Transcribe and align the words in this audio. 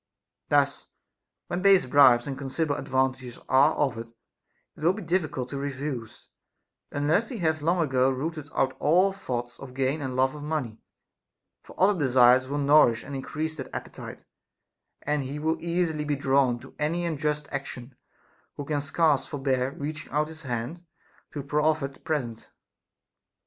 Thus, 0.49 0.87
when 1.45 1.61
base 1.61 1.85
bribes 1.85 2.25
and 2.25 2.35
considerable 2.35 2.81
advantages 2.81 3.37
are 3.47 3.75
offered, 3.77 4.07
it 4.75 4.81
will 4.83 4.93
be 4.93 5.03
difficult 5.03 5.49
to 5.49 5.59
refuse, 5.59 6.29
unless 6.89 7.29
he 7.29 7.37
hath 7.37 7.61
long 7.61 7.79
ago 7.83 8.09
rooted 8.09 8.49
out 8.55 8.75
all 8.79 9.13
thoughts 9.13 9.59
of 9.59 9.75
gain 9.75 10.01
and 10.01 10.15
love 10.15 10.33
of 10.33 10.41
money; 10.41 10.79
for 11.61 11.79
other 11.79 11.99
desires 11.99 12.47
will 12.47 12.57
nourish 12.57 13.03
and 13.03 13.13
increase 13.15 13.55
that 13.57 13.67
appetite, 13.75 14.25
and 15.03 15.21
he 15.21 15.37
will 15.37 15.61
easily 15.61 16.03
be 16.03 16.15
drawn 16.15 16.57
to 16.61 16.73
any 16.79 17.05
unjust 17.05 17.47
action 17.51 17.93
who 18.55 18.65
can 18.65 18.81
scarce 18.81 19.27
for 19.27 19.37
bear 19.37 19.69
reaching 19.69 20.11
out 20.11 20.29
his 20.29 20.41
hand 20.41 20.83
to 21.31 21.41
a 21.41 21.43
proffered 21.43 22.03
present. 22.03 22.49